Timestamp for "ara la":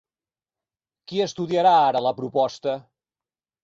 1.85-2.17